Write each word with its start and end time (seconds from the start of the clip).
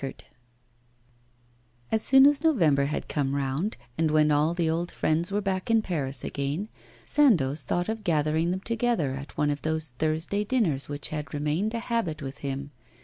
As 1.91 2.01
soon 2.01 2.25
as 2.25 2.43
November 2.43 2.85
had 2.85 3.07
come 3.07 3.35
round, 3.35 3.77
and 3.99 4.09
when 4.09 4.31
all 4.31 4.55
the 4.55 4.67
old 4.67 4.89
friends 4.89 5.31
were 5.31 5.41
back 5.41 5.69
in 5.69 5.83
Paris 5.83 6.23
again, 6.23 6.69
Sandoz 7.05 7.61
thought 7.61 7.87
of 7.87 8.03
gathering 8.03 8.49
them 8.49 8.61
together 8.61 9.11
at 9.13 9.37
one 9.37 9.51
of 9.51 9.61
those 9.61 9.91
Thursday 9.91 10.43
dinners 10.43 10.89
which 10.89 11.09
had 11.09 11.31
remained 11.35 11.75
a 11.75 11.79
habit 11.79 12.19
with 12.19 12.39
him. 12.39 12.71